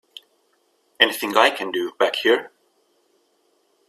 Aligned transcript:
Anything 0.99 1.37
I 1.37 1.51
can 1.51 1.69
do 1.69 1.91
back 1.99 2.15
here? 2.15 2.51